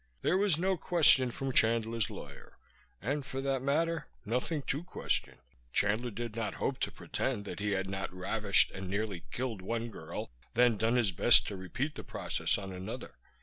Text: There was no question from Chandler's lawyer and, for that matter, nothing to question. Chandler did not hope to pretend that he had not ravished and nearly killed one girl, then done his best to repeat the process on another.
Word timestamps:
There 0.23 0.35
was 0.35 0.57
no 0.57 0.77
question 0.77 1.29
from 1.29 1.51
Chandler's 1.53 2.09
lawyer 2.09 2.57
and, 3.03 3.23
for 3.23 3.39
that 3.41 3.61
matter, 3.61 4.07
nothing 4.25 4.63
to 4.63 4.83
question. 4.83 5.37
Chandler 5.73 6.09
did 6.09 6.35
not 6.35 6.55
hope 6.55 6.79
to 6.79 6.91
pretend 6.91 7.45
that 7.45 7.59
he 7.59 7.73
had 7.73 7.87
not 7.87 8.11
ravished 8.11 8.71
and 8.71 8.89
nearly 8.89 9.25
killed 9.31 9.61
one 9.61 9.89
girl, 9.89 10.31
then 10.55 10.75
done 10.75 10.95
his 10.95 11.11
best 11.11 11.45
to 11.49 11.55
repeat 11.55 11.93
the 11.93 12.03
process 12.03 12.57
on 12.57 12.71
another. 12.73 13.13